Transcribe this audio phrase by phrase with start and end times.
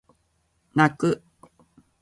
[0.73, 1.21] 泣く